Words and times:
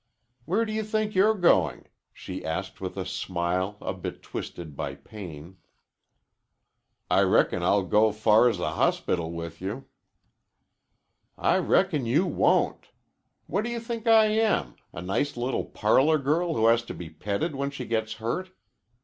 "Where 0.45 0.65
do 0.65 0.73
you 0.73 0.81
think 0.81 1.13
you're 1.13 1.35
going?" 1.35 1.85
she 2.11 2.43
asked 2.43 2.81
with 2.81 2.97
a 2.97 3.05
smile 3.05 3.77
a 3.79 3.93
bit 3.93 4.23
twisted 4.23 4.75
by 4.75 4.95
pain. 4.95 5.57
"I 7.11 7.21
reckon 7.21 7.61
I'll 7.61 7.83
go 7.83 8.11
far 8.11 8.49
as 8.49 8.57
the 8.57 8.71
hospital 8.71 9.31
with 9.31 9.61
you." 9.61 9.85
"I 11.37 11.59
reckon 11.59 12.07
you 12.07 12.25
won't. 12.25 12.87
What 13.45 13.63
do 13.63 13.69
you 13.69 13.79
think 13.79 14.07
I 14.07 14.25
am 14.25 14.75
a 14.91 15.03
nice 15.03 15.37
little 15.37 15.65
parlor 15.65 16.17
girl 16.17 16.55
who 16.55 16.65
has 16.65 16.81
to 16.85 16.95
be 16.95 17.11
petted 17.11 17.53
when 17.53 17.69
she 17.69 17.85
gets 17.85 18.13
hurt? 18.13 18.49